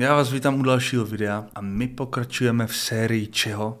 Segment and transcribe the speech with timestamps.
[0.00, 3.78] Já vás vítám u dalšího videa a my pokračujeme v sérii čeho?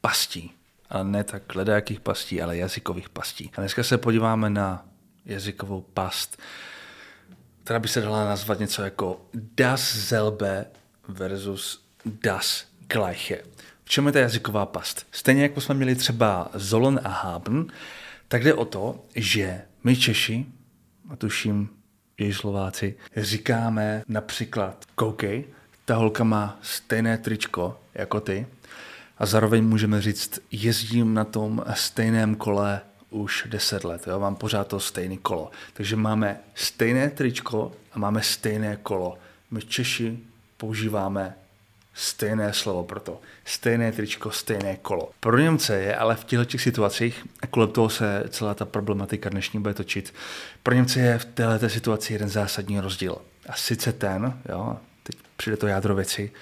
[0.00, 0.52] Pastí.
[0.90, 3.50] Ale ne tak jakých pastí, ale jazykových pastí.
[3.56, 4.86] A dneska se podíváme na
[5.24, 6.42] jazykovou past,
[7.64, 10.66] která by se dala nazvat něco jako das selbe
[11.08, 13.42] versus das gleiche.
[13.84, 15.06] V čem je ta jazyková past?
[15.10, 17.66] Stejně jako jsme měli třeba Zolon a Haben,
[18.28, 20.46] tak jde o to, že my Češi,
[21.10, 21.75] a tuším
[22.18, 25.44] i Slováci, říkáme například koukej,
[25.84, 28.46] ta holka má stejné tričko jako ty
[29.18, 34.20] a zároveň můžeme říct, jezdím na tom stejném kole už 10 let, jo?
[34.20, 35.50] mám pořád to stejné kolo.
[35.72, 39.18] Takže máme stejné tričko a máme stejné kolo.
[39.50, 40.18] My Češi
[40.56, 41.34] používáme
[41.96, 43.20] stejné slovo pro to.
[43.44, 45.10] Stejné tričko, stejné kolo.
[45.20, 49.60] Pro Němce je ale v těchto situacích, a kolem toho se celá ta problematika dnešní
[49.60, 50.14] bude točit,
[50.62, 53.18] pro Němce je v této situaci jeden zásadní rozdíl.
[53.48, 56.32] A sice ten, jo, teď přijde to jádro věci,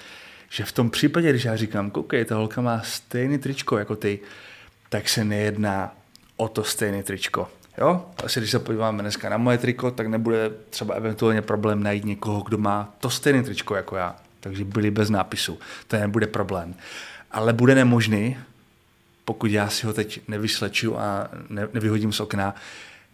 [0.49, 4.19] že v tom případě, když já říkám, koukej, ta holka má stejný tričko jako ty,
[4.89, 5.95] tak se nejedná
[6.37, 7.47] o to stejné tričko.
[7.77, 8.05] Jo?
[8.23, 12.41] Asi když se podíváme dneska na moje triko, tak nebude třeba eventuálně problém najít někoho,
[12.41, 14.15] kdo má to stejné tričko jako já
[14.45, 15.59] takže byli bez nápisu.
[15.87, 16.75] To nebude problém.
[17.31, 18.37] Ale bude nemožný,
[19.25, 22.55] pokud já si ho teď nevysleču a ne, nevyhodím z okna,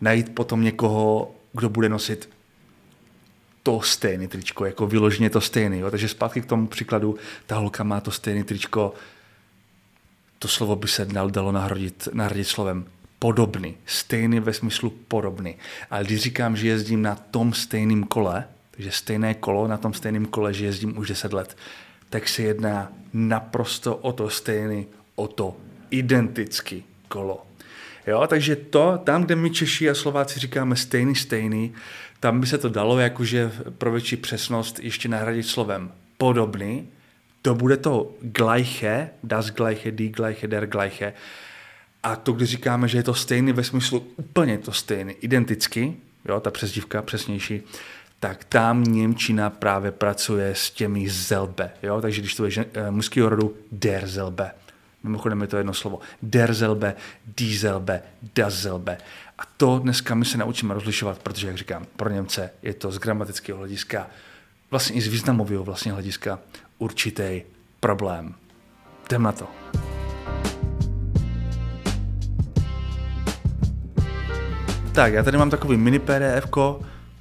[0.01, 2.29] najít potom někoho, kdo bude nosit
[3.63, 5.91] to stejné tričko, jako vyloženě to stejné.
[5.91, 8.93] Takže zpátky k tomu příkladu, ta holka má to stejné tričko,
[10.39, 12.85] to slovo by se dalo nahradit, nahradit slovem
[13.19, 15.55] podobný, stejný ve smyslu podobný.
[15.89, 18.43] Ale když říkám, že jezdím na tom stejném kole,
[18.81, 21.57] takže stejné kolo na tom stejném kole, že jezdím už 10 let,
[22.09, 25.57] tak se jedná naprosto o to stejný, o to
[25.89, 27.45] identický kolo.
[28.07, 31.73] Jo, takže to, tam, kde my Češi a Slováci říkáme stejný, stejný,
[32.19, 36.87] tam by se to dalo jakože pro větší přesnost ještě nahradit slovem podobný,
[37.41, 41.13] to bude to gleiche, das gleiche, die gleiche, der gleiche.
[42.03, 45.93] A to, když říkáme, že je to stejný ve smyslu úplně to stejný, identicky,
[46.25, 47.61] jo, ta přezdívka přesnější,
[48.21, 51.71] tak tam Němčina právě pracuje s těmi zelbe.
[51.83, 52.01] Jo?
[52.01, 54.51] Takže když to je uh, mužského rodu, der zelbe.
[55.03, 55.99] Mimochodem je to jedno slovo.
[56.21, 56.95] Der zelbe,
[57.37, 58.01] die zelbe,
[58.35, 58.97] das zelbe.
[59.37, 62.99] A to dneska my se naučíme rozlišovat, protože, jak říkám, pro Němce je to z
[62.99, 64.07] gramatického hlediska,
[64.71, 66.39] vlastně i z významového vlastně hlediska
[66.77, 67.41] určitý
[67.79, 68.35] problém.
[69.05, 69.47] Jdem na to.
[74.91, 76.45] Tak, já tady mám takový mini PDF,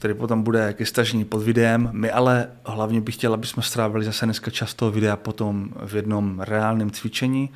[0.01, 1.89] který potom bude ke stažení pod videem.
[1.93, 6.41] My ale hlavně bych chtěl, aby jsme strávili zase dneska často videa potom v jednom
[6.41, 7.51] reálném cvičení.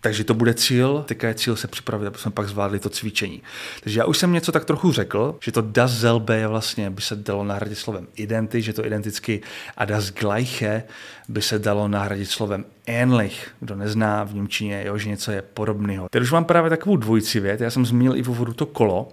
[0.00, 3.42] Takže to bude cíl, teďka je cíl se připravit, aby jsme pak zvládli to cvičení.
[3.82, 7.02] Takže já už jsem něco tak trochu řekl, že to das selbe je vlastně, by
[7.02, 9.42] se dalo nahradit slovem identity, že to identicky
[9.76, 10.82] a das gleiche
[11.28, 16.08] by se dalo nahradit slovem ähnlich, kdo nezná v Němčině, jo, že něco je podobného.
[16.10, 19.08] Teď už mám právě takovou dvojici vět, já jsem zmínil i v úvodu to kolo,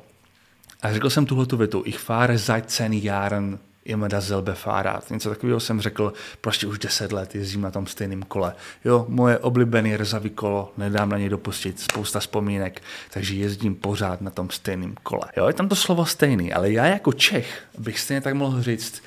[0.82, 5.12] a řekl jsem tuhle větu, ich fahre seit zehn Jahren immer dasselbe Fahrrad.
[5.12, 8.54] Něco takového jsem řekl, prostě už deset let jezdím na tom stejném kole.
[8.86, 14.32] Jo, moje oblíbené rezavý kolo, nedám na něj dopustit, spousta vzpomínek, takže jezdím pořád na
[14.32, 15.26] tom stejném kole.
[15.38, 19.04] Jo, je tam to slovo stejný, ale já jako Čech bych stejně tak mohl říct,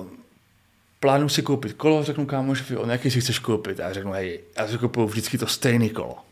[0.00, 0.06] uh,
[1.00, 3.80] plánuji si koupit kolo, řeknu kámošovi, on jaký si chceš koupit?
[3.80, 6.27] A řeknu, hej, já si kupuju vždycky to stejné kolo.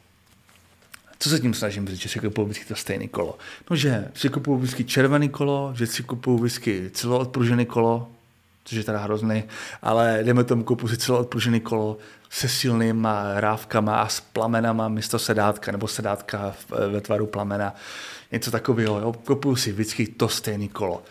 [1.19, 3.39] Co se tím snažím říct, že si kupuju vždycky to stejné kolo?
[3.71, 8.09] No, že si kupuju vždycky červený kolo, že si kupuju vždycky celoodpružený kolo,
[8.65, 9.45] což je teda hrozný,
[9.83, 11.99] ale jdeme tomu kupu si celoodpružený kolo
[12.31, 16.55] se silnýma rávkama a s plamenama místo sedátka, nebo sedátka
[16.91, 17.75] ve tvaru plamena,
[18.33, 19.01] něco takového.
[19.01, 19.13] Jo?
[19.13, 21.03] Kupuju si vždycky to stejné kolo.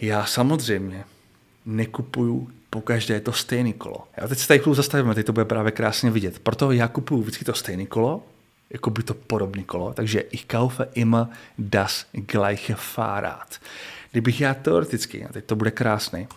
[0.00, 1.04] Já samozřejmě
[1.66, 4.08] nekupuju po každé to stejné kolo.
[4.16, 6.38] Já teď se tady chvíli zastavíme, teď to bude právě krásně vidět.
[6.38, 8.22] Proto já kupuju vždycky to stejné kolo,
[8.72, 11.26] jako by to podobné kolo, takže ich kaufe immer
[11.58, 13.60] das gleiche Fahrrad.
[14.10, 16.28] Kdybych já teoreticky, a teď to bude krásný,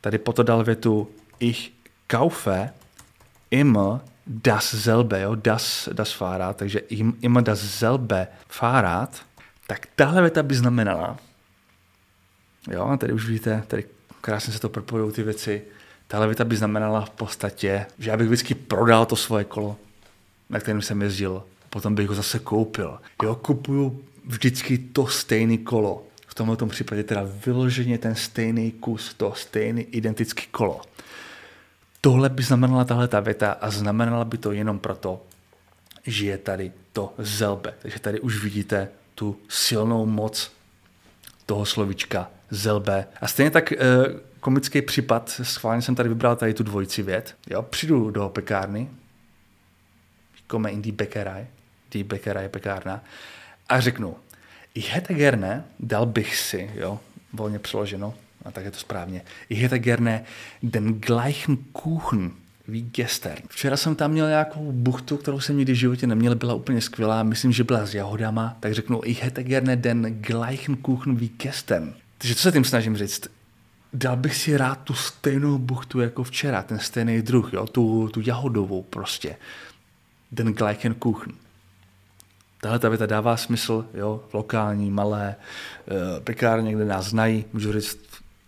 [0.00, 1.10] tady potom dal větu
[1.40, 1.72] ich
[2.06, 2.70] kaufe
[3.50, 6.78] immer das selbe, jo, das, das Fahrrad, takže
[7.20, 9.22] immer das selbe Fahrrad,
[9.66, 11.18] tak tahle věta by znamenala,
[12.70, 13.84] jo, tady už vidíte, tady
[14.20, 15.62] krásně se to propojují ty věci,
[16.06, 19.76] tahle věta by znamenala v podstatě, že já bych vždycky prodal to svoje kolo,
[20.50, 22.98] na kterém jsem jezdil potom bych ho zase koupil.
[23.22, 26.04] Jo, kupuju vždycky to stejné kolo.
[26.26, 30.80] V tomto případě teda vyloženě ten stejný kus, to stejný identický kolo.
[32.00, 35.22] Tohle by znamenala tahle ta věta a znamenala by to jenom proto,
[36.06, 37.74] že je tady to zelbe.
[37.82, 40.52] Takže tady už vidíte tu silnou moc
[41.46, 43.06] toho slovička zelbe.
[43.20, 43.76] A stejně tak e,
[44.40, 47.36] komický případ, schválně jsem tady vybral tady tu dvojici vět.
[47.50, 48.88] Jo, přijdu do pekárny,
[50.46, 51.46] komme in die Bäckerei,
[51.92, 53.04] die Bäckerei pekárna,
[53.68, 54.16] a řeknu,
[54.74, 57.00] ich hätte gerne, dal bych si, jo,
[57.32, 60.24] volně přeloženo, a tak je to správně, ich hätte gerne
[60.62, 62.32] den gleichen Kuchen
[62.66, 63.42] gestern.
[63.48, 67.22] Včera jsem tam měl nějakou buchtu, kterou jsem nikdy v životě neměl, byla úplně skvělá,
[67.22, 71.94] myslím, že byla s jahodama, tak řeknu, ich hätte gerne den gleichen Kuchen wie gestern.
[72.18, 73.28] Takže co se tím snažím říct?
[73.92, 77.66] Dal bych si rád tu stejnou buchtu jako včera, ten stejný druh, jo?
[77.66, 79.36] Tu, tu jahodovou prostě.
[80.32, 81.32] Den gleichen Kuchen.
[82.62, 87.98] Tahle ta věta dává smysl, jo, lokální, malé, e, pekárně, kde nás znají, můžu říct,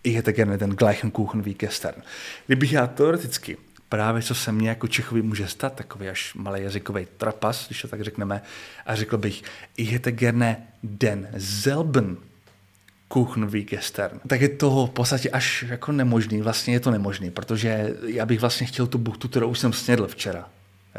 [0.03, 2.01] ich hätte gerne den gleichen Kuchen wie gestern.
[2.45, 3.57] Kdybych já teoreticky
[3.89, 7.87] právě co se mně jako Čechovi může stát, takový až malý jazykový trapas, když to
[7.87, 8.41] tak řekneme,
[8.85, 9.43] a řekl bych,
[9.77, 12.17] ich hätte gerne den selben
[13.07, 14.19] Kuchen wie gestern.
[14.27, 18.39] Tak je to v podstatě až jako nemožný, vlastně je to nemožný, protože já bych
[18.39, 20.49] vlastně chtěl tu buchtu, kterou už jsem snědl včera.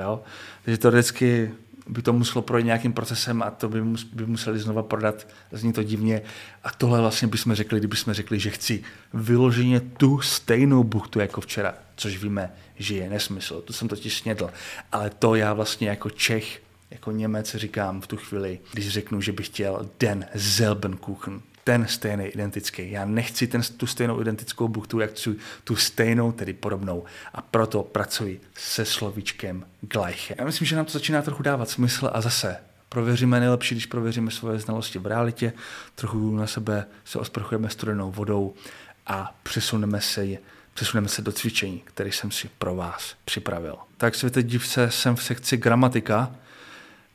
[0.00, 0.22] Jo?
[0.64, 1.50] Takže to vždycky
[1.88, 5.72] by to muselo projít nějakým procesem a to by, mus, by museli znova prodat, zní
[5.72, 6.22] to divně.
[6.64, 8.82] A tohle vlastně bychom řekli, kdybychom řekli, že chci
[9.14, 13.62] vyloženě tu stejnou buchtu jako včera, což víme, že je nesmysl.
[13.62, 14.50] To jsem totiž snědl.
[14.92, 19.32] Ale to já vlastně jako Čech, jako Němec říkám v tu chvíli, když řeknu, že
[19.32, 22.90] bych chtěl den Zelbenkuchen, ten stejný, identický.
[22.90, 27.04] Já nechci ten, tu stejnou identickou buchtu, jak chci tu stejnou, tedy podobnou.
[27.34, 30.34] A proto pracuji se slovíčkem gleiche.
[30.38, 32.56] Já myslím, že nám to začíná trochu dávat smysl a zase
[32.88, 35.52] prověříme nejlepší, když prověříme svoje znalosti v realitě,
[35.94, 38.54] trochu na sebe se osprchujeme studenou vodou
[39.06, 40.26] a přesuneme se,
[40.74, 43.76] přesuneme se do cvičení, které jsem si pro vás připravil.
[43.96, 46.30] Tak světe divce, jsem v sekci gramatika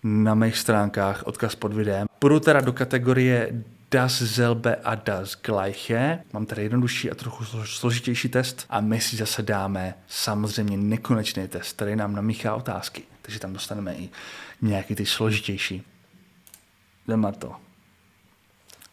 [0.03, 2.07] na mých stránkách, odkaz pod videem.
[2.19, 6.19] Půjdu teda do kategorie das selbe a das gleiche.
[6.33, 11.75] Mám tady jednodušší a trochu složitější test a my si zase dáme samozřejmě nekonečný test,
[11.75, 13.03] který nám namíchá otázky.
[13.21, 14.09] Takže tam dostaneme i
[14.61, 15.83] nějaký ty složitější.
[17.07, 17.55] Jdeme to.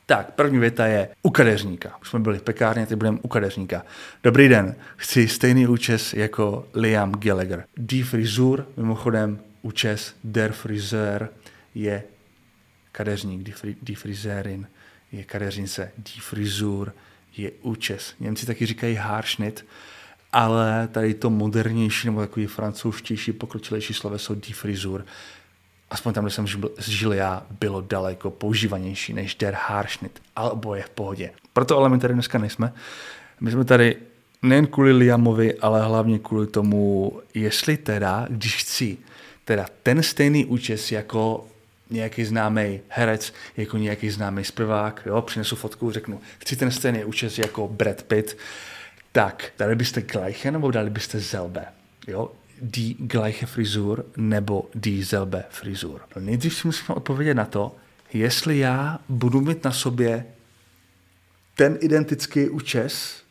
[0.07, 1.97] Tak, první věta je u kadeřníka.
[2.01, 3.83] Už jsme byli v pekárně, teď budeme u kadeřníka.
[4.23, 7.65] Dobrý den, chci stejný účes jako Liam Gallagher.
[7.77, 11.29] Die Frisur, mimochodem účes der Friseur
[11.75, 12.03] je
[12.93, 13.43] kadeřník,
[13.83, 14.67] die Friseurin
[15.13, 16.93] je kadeřnice, die Frisur
[17.37, 18.15] je účes.
[18.21, 19.67] Němci taky říkají Haarschnitt,
[20.33, 25.07] ale tady to modernější nebo takový francouzštější, pokročilejší sloveso die Frisur,
[25.91, 26.47] aspoň tam, kde jsem
[26.79, 31.31] žil já, bylo daleko používanější než der Haarschnitt, ale oboje v pohodě.
[31.53, 32.73] Proto ale my tady dneska nejsme.
[33.41, 33.97] My jsme tady
[34.43, 38.99] nejen kvůli Liamovi, ale hlavně kvůli tomu, jestli teda, když chci
[39.45, 41.47] teda ten stejný účes jako
[41.91, 47.39] nějaký známý herec, jako nějaký známý zpěvák, jo, přinesu fotku, řeknu, chci ten stejný účes
[47.39, 48.37] jako Brad Pitt,
[49.13, 51.65] tak dali byste gleiche nebo dali byste zelbe,
[52.07, 52.33] jo,
[52.63, 56.01] die gleiche Frisur nebo die selbe Frisur.
[56.17, 57.77] No nejdřív si musíme odpovědět na to,
[58.13, 60.25] jestli já budu mít na sobě
[61.55, 63.23] ten identický účes,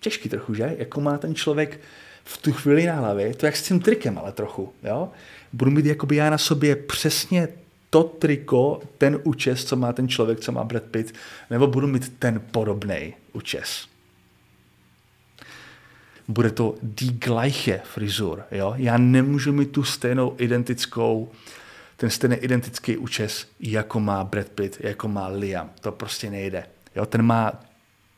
[0.00, 0.74] těžký trochu, že?
[0.78, 1.80] Jako má ten člověk
[2.24, 5.08] v tu chvíli na hlavě, to jak s tím trikem, ale trochu, jo?
[5.52, 7.48] budu mít jakoby já na sobě přesně
[7.90, 11.14] to triko, ten účes, co má ten člověk, co má Brad Pitt,
[11.50, 13.86] nebo budu mít ten podobný účes.
[16.28, 18.42] Bude to die gleiche frizur.
[18.50, 18.74] Jo?
[18.76, 21.30] Já nemůžu mít tu stejnou identickou,
[21.96, 25.70] ten stejný identický účes, jako má Brad Pitt, jako má Liam.
[25.80, 26.66] To prostě nejde.
[26.96, 27.06] Jo?
[27.06, 27.52] Ten má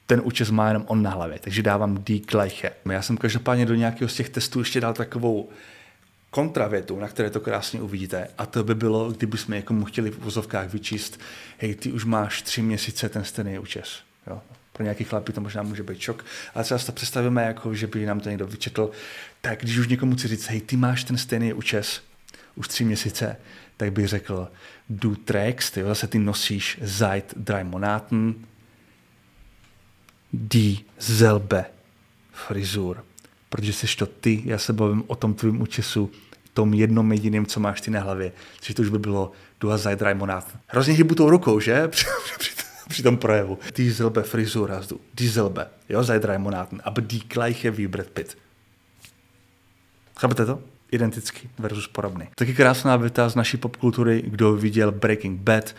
[0.06, 2.70] ten účes má jenom on na hlavě, takže dávám die gleiche.
[2.90, 5.48] Já jsem každopádně do nějakého z těch testů ještě dal takovou
[6.30, 8.28] kontravětu, na které to krásně uvidíte.
[8.38, 11.20] A to by bylo, kdybychom jako mu chtěli v vozovkách vyčíst,
[11.58, 14.00] hej, ty už máš tři měsíce ten stejný účes.
[14.26, 14.42] Jo?
[14.72, 17.86] Pro nějaký chlapy to možná může být šok, ale třeba si to představíme, jako, že
[17.86, 18.90] by nám to někdo vyčetl.
[19.40, 22.02] Tak když už někomu chci říct, hej, ty máš ten stejný účes
[22.54, 23.36] už tři měsíce,
[23.76, 24.48] tak bych řekl,
[24.88, 28.34] du trägst, jo, zase ty nosíš seit drei Monaten
[30.34, 31.64] die selbe
[32.32, 33.04] Frisur
[33.54, 36.10] protože jsi to ty, já se bavím o tom tvým účesu,
[36.54, 38.32] tom jednom jediným, co máš ty na hlavě.
[38.60, 40.60] Což to už by bylo du hast seit drei Monaten.
[40.66, 41.88] Hrozně hybu tou rukou, že?
[42.88, 43.58] při, tom projevu.
[43.76, 45.00] Dieselbe Frisur hast du.
[45.14, 45.66] Dieselbe.
[45.88, 46.80] Jo, seit drei Monaten.
[46.84, 48.38] Aber die gleiche wie Brad Pitt.
[50.16, 50.62] Chápete to?
[50.90, 52.28] Identický versus podobný.
[52.34, 55.74] Taky krásná věta z naší popkultury, kdo viděl Breaking Bad,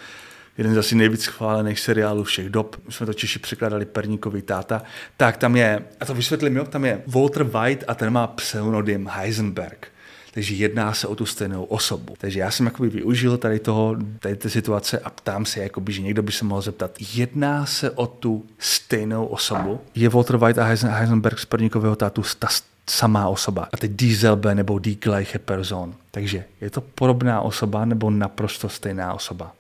[0.58, 2.76] jeden z asi nejvíc chválených seriálů všech dob.
[2.86, 4.84] My jsme to Češi překladali Perníkový táta.
[5.18, 9.10] Tak tam je, a to vysvětlím, jo, tam je Walter White a ten má pseudonym
[9.14, 9.88] Heisenberg.
[10.34, 12.14] Takže jedná se o tu stejnou osobu.
[12.18, 16.02] Takže já jsem jakoby využil tady toho, tady té situace a ptám se, jakoby, že
[16.02, 19.80] někdo by se mohl zeptat, jedná se o tu stejnou osobu?
[19.96, 22.48] Je Walter White a Heisenberg z prvníkového tátu ta
[22.90, 23.68] samá osoba.
[23.74, 25.96] A teď dieselbe nebo die gleiche Person.
[26.12, 29.52] Takže je to podobná osoba nebo naprosto stejná osoba.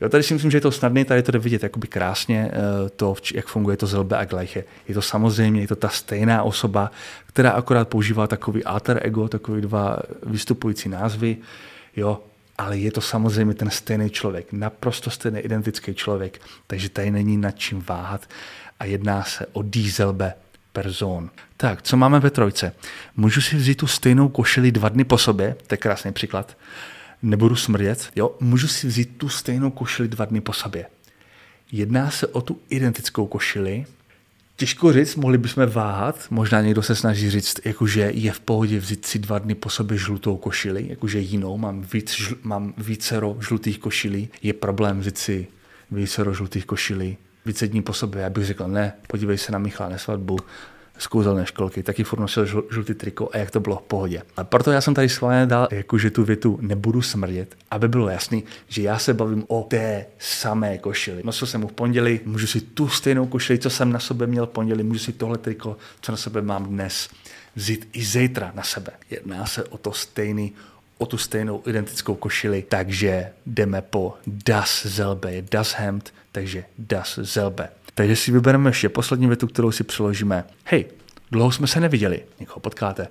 [0.00, 2.90] Jo, tady si myslím, že je to snadné tady to jde vidět jakoby krásně, eh,
[2.96, 4.64] to, jak funguje to zelbe a gleiche.
[4.88, 6.90] Je to samozřejmě, je to ta stejná osoba,
[7.26, 11.36] která akorát používá takový alter ego, takový dva vystupující názvy,
[11.96, 12.20] jo,
[12.58, 17.50] ale je to samozřejmě ten stejný člověk, naprosto stejný identický člověk, takže tady není nad
[17.50, 18.28] čím váhat
[18.80, 20.34] a jedná se o dieselbe
[20.72, 21.30] person.
[21.56, 22.72] Tak, co máme ve trojce?
[23.16, 26.56] Můžu si vzít tu stejnou košili dva dny po sobě, to je krásný příklad
[27.22, 30.86] nebudu smrdět, jo, můžu si vzít tu stejnou košili dva dny po sobě.
[31.72, 33.86] Jedná se o tu identickou košili.
[34.56, 39.06] Těžko říct, mohli bychom váhat, možná někdo se snaží říct, jakože je v pohodě vzít
[39.06, 43.78] si dva dny po sobě žlutou košili, jakože jinou, mám, víc, žl, mám vícero žlutých
[43.78, 45.46] košilí, je problém vzít si
[45.90, 48.22] vícero žlutých košilí více dní po sobě.
[48.22, 50.38] Já bych řekl, ne, podívej se na Michala na svatbu,
[50.98, 54.22] z kouzelné školky, taky furt nosil žl, žlutý triko a jak to bylo v pohodě.
[54.36, 58.44] A proto já jsem tady schválně dal, jakože tu větu nebudu smrdět, aby bylo jasný,
[58.68, 61.22] že já se bavím o té samé košili.
[61.24, 64.46] Nosil jsem mu v pondělí, můžu si tu stejnou košili, co jsem na sobě měl
[64.46, 67.08] v pondělí, můžu si tohle triko, co na sebe mám dnes,
[67.56, 68.92] vzít i zítra na sebe.
[69.10, 70.52] Jedná se o to stejný
[70.98, 77.18] o tu stejnou identickou košili, takže jdeme po Das Zelbe, je Das Hemd, takže Das
[77.22, 77.68] Zelbe.
[77.98, 80.44] Takže si vybereme ještě poslední větu, kterou si přeložíme.
[80.64, 80.84] Hej,
[81.30, 83.08] dlouho jsme se neviděli, někoho potkáte.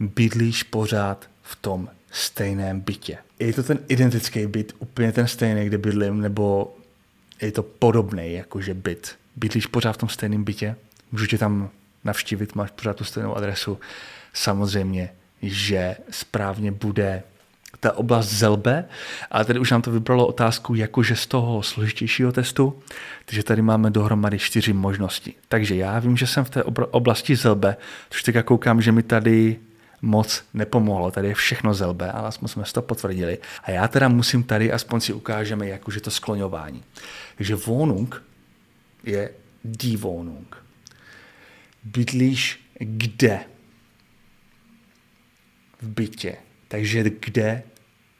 [0.00, 3.18] Bydlíš pořád v tom stejném bytě.
[3.38, 6.76] Je to ten identický byt, úplně ten stejný, kde bydlím, nebo
[7.42, 9.16] je to podobný jakože byt.
[9.36, 10.76] Bydlíš pořád v tom stejném bytě?
[11.12, 11.70] Můžu tě tam
[12.04, 13.78] navštívit, máš pořád tu stejnou adresu.
[14.34, 15.10] Samozřejmě,
[15.42, 17.22] že správně bude
[17.80, 18.84] ta oblast zelbe,
[19.30, 22.82] a tady už nám to vybralo otázku jakože z toho složitějšího testu,
[23.24, 25.34] takže tady máme dohromady čtyři možnosti.
[25.48, 27.76] Takže já vím, že jsem v té oblasti zelbe,
[28.10, 29.56] což teďka koukám, že mi tady
[30.02, 33.38] moc nepomohlo, tady je všechno zelbe, ale aspoň jsme si to potvrdili.
[33.62, 36.84] A já teda musím tady, aspoň si ukážeme, jakože to skloňování.
[37.36, 38.22] Takže Wohnung
[39.04, 39.30] je
[39.64, 40.56] die Wohnung.
[41.84, 43.40] Bydlíš kde?
[45.80, 46.36] V bytě
[46.68, 47.62] takže kde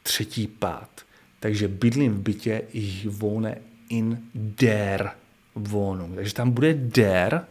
[0.03, 0.89] třetí pád?
[1.41, 5.11] Takže bydlím v bytě, ich wohne in der
[5.55, 6.15] Wohnung.
[6.15, 7.45] Takže tam bude der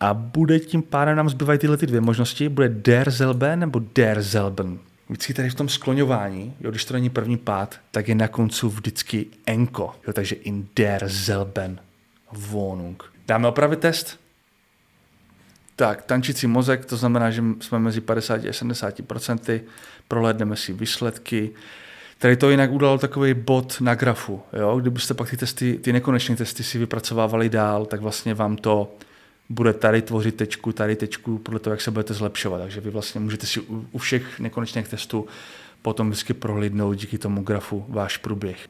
[0.00, 2.48] a bude tím pádem nám zbývají tyhle ty dvě možnosti.
[2.48, 4.78] Bude der selbe nebo der selben.
[5.08, 8.68] Vždycky tady v tom skloňování, jo, když to není první pád, tak je na koncu
[8.68, 9.94] vždycky enko.
[10.06, 11.78] Jo, takže in der selben
[12.32, 13.12] Wohnung.
[13.26, 14.23] Dáme opravit test?
[15.76, 19.62] Tak, tančící mozek, to znamená, že jsme mezi 50 a 70 procenty,
[20.08, 21.50] prohlédneme si výsledky.
[22.18, 24.42] Tady to jinak udalo takový bod na grafu.
[24.52, 24.80] Jo?
[24.80, 28.94] Kdybyste pak ty, testy, ty nekonečné testy si vypracovávali dál, tak vlastně vám to
[29.48, 32.58] bude tady tvořit tečku, tady tečku, podle toho, jak se budete zlepšovat.
[32.58, 35.26] Takže vy vlastně můžete si u, u všech nekonečných testů
[35.82, 38.68] potom vždycky prohlídnout díky tomu grafu váš průběh.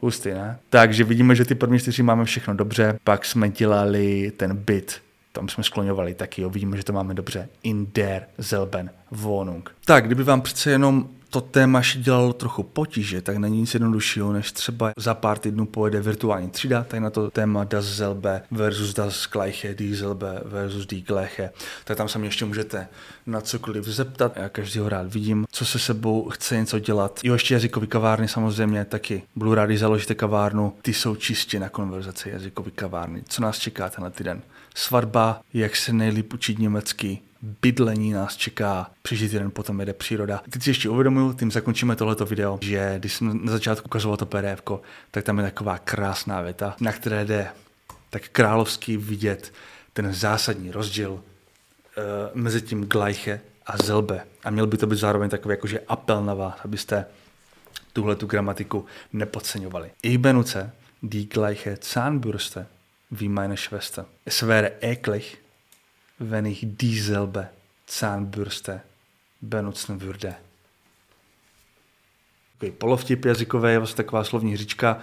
[0.00, 0.58] Hustý, ne?
[0.70, 5.00] Takže vidíme, že ty první čtyři máme všechno dobře, pak jsme dělali ten bit
[5.32, 7.48] tam jsme skloňovali taky, jo, vidíme, že to máme dobře.
[7.62, 9.74] In der Zelben Wohnung.
[9.84, 14.52] Tak, kdyby vám přece jenom to téma dělalo trochu potíže, tak není nic jednoduššího, než
[14.52, 19.26] třeba za pár týdnů pojede virtuální třída, tak na to téma Das Zelbe versus Das
[19.32, 21.50] Gleiche, Die Zelbe versus Die Gleiche.
[21.84, 22.88] Tak tam se mě ještě můžete
[23.26, 27.20] na cokoliv zeptat, já každýho rád vidím, co se sebou chce něco dělat.
[27.22, 29.22] Jo, ještě jazykový kavárny samozřejmě taky.
[29.36, 33.22] Budu rád, když založíte kavárnu, ty jsou čistě na konverzaci jazykový kavárny.
[33.28, 34.42] Co nás čeká tenhle týden?
[34.74, 40.42] Svatba, jak se nejlíp učit německy, bydlení nás čeká, příští týden potom jede příroda.
[40.50, 44.26] Teď si ještě uvědomuju, tím zakončíme tohleto video, že když jsem na začátku ukazoval to
[44.26, 44.62] PDF,
[45.10, 47.48] tak tam je taková krásná věta, na které jde
[48.10, 49.52] tak královský vidět
[49.92, 51.20] ten zásadní rozdíl uh,
[52.34, 54.24] mezi tím Gleiche a Zelbe.
[54.44, 57.06] A měl by to být zároveň takový jakože apel na vás, abyste
[57.92, 59.90] tuhle tu gramatiku nepodceňovali.
[60.02, 60.70] Ich benutze
[61.02, 62.66] die gleiche Zahnbürste
[63.10, 64.06] wie meine Schwester.
[64.26, 65.38] Es wäre eklig,
[66.30, 67.50] wenn ich dieselbe
[67.86, 68.80] Zahnbürste
[69.40, 70.34] benutzen würde.
[72.52, 75.00] Takový polovtip jazykový je vlastně taková slovní hříčka,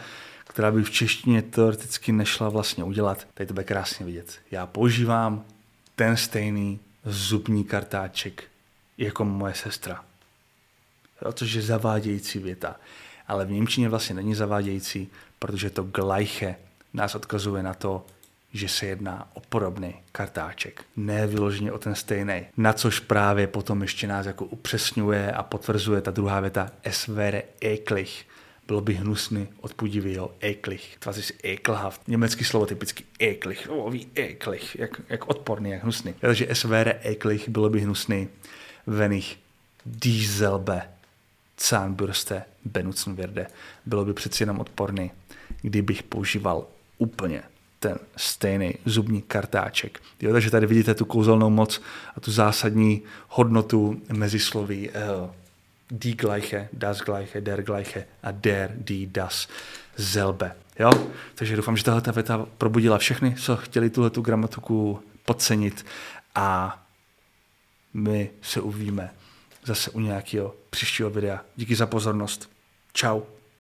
[0.48, 3.28] která by v češtině teoreticky nešla vlastně udělat.
[3.34, 4.40] Tady to bude krásně vidět.
[4.52, 5.46] Já používám
[5.96, 8.44] ten stejný zubní kartáček
[8.98, 10.06] jako moje sestra.
[11.34, 12.76] Což je zavádějící věta.
[13.28, 15.08] Ale v Němčině vlastně není zavádějící,
[15.40, 16.56] protože to gleiche
[16.94, 18.06] nás odkazuje na to,
[18.54, 22.46] že se jedná o podobný kartáček, ne vyloženě o ten stejný.
[22.58, 26.72] Na což právě potom ještě nás jako upřesňuje a potvrzuje ta druhá věta
[27.08, 28.26] wäre eklich.
[28.68, 30.98] Bylo by hnusný, odpudivý, jo, eklich.
[31.00, 32.08] To ist ekelhaft.
[32.08, 33.68] Německý slovo typicky eklich.
[33.70, 34.76] Oh, wie eklich.
[34.80, 36.14] Jak, jak odporný, jak hnusný.
[36.20, 38.28] Takže wäre eklich, bylo by hnusný.
[38.88, 39.40] Wenn ich
[39.86, 40.82] dieselbe
[41.60, 43.48] Zahnbürste benutzen werde.
[43.86, 45.12] Bylo by přeci jenom odporný,
[45.62, 47.44] kdybych používal úplně
[47.80, 50.02] ten stejný zubní kartáček.
[50.22, 51.82] Jo, takže tady vidíte tu kouzelnou moc
[52.18, 55.30] a tu zásadní hodnotu mezi slovy uh,
[55.92, 59.48] die gleiche, das gleiche, der gleiche a der, die, das,
[59.98, 60.56] zelbe.
[60.80, 60.92] Jo?
[61.36, 65.86] Takže doufám, že tahle věta probudila všechny, co chtěli tuhle tu gramatiku podcenit
[66.36, 66.80] a
[67.94, 69.12] my se uvidíme
[69.66, 71.42] zase u nějakého příštího videa.
[71.56, 72.50] Díky za pozornost.
[72.94, 73.39] Ciao.